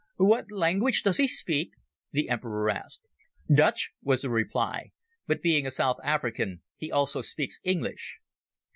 [0.17, 1.73] "What language does he speak?"
[2.11, 3.07] the Emperor asked.
[3.53, 4.93] "Dutch," was the reply;
[5.27, 8.17] "but being a South African he also speaks English."